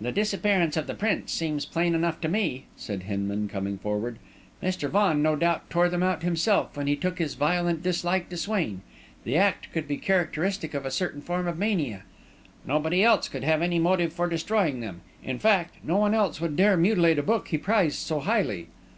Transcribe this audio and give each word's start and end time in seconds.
"The 0.00 0.12
disappearance 0.12 0.78
of 0.78 0.86
the 0.86 0.94
prints 0.94 1.30
seems 1.34 1.66
plain 1.66 1.94
enough 1.94 2.22
to 2.22 2.28
me," 2.28 2.64
said 2.74 3.02
Hinman, 3.02 3.48
coming 3.48 3.76
forward. 3.76 4.18
"Mr. 4.62 4.88
Vaughan 4.88 5.20
no 5.20 5.36
doubt 5.36 5.68
tore 5.68 5.90
them 5.90 6.02
out 6.02 6.22
himself, 6.22 6.74
when 6.74 6.86
he 6.86 6.96
took 6.96 7.18
his 7.18 7.34
violent 7.34 7.82
dislike 7.82 8.30
to 8.30 8.38
Swain. 8.38 8.80
The 9.24 9.36
act 9.36 9.68
would 9.74 9.86
be 9.86 9.98
characteristic 9.98 10.72
of 10.72 10.86
a 10.86 10.90
certain 10.90 11.20
form 11.20 11.46
of 11.46 11.58
mania. 11.58 12.04
Nobody 12.66 13.04
else 13.04 13.30
would 13.34 13.44
have 13.44 13.60
any 13.60 13.78
motive 13.78 14.10
for 14.14 14.26
destroying 14.26 14.80
them; 14.80 15.02
in 15.22 15.38
fact, 15.38 15.74
no 15.84 15.98
one 15.98 16.14
else 16.14 16.40
would 16.40 16.56
dare 16.56 16.78
mutilate 16.78 17.18
a 17.18 17.22
book 17.22 17.48
he 17.48 17.58
prized 17.58 17.98
so 17.98 18.20
highly." 18.20 18.68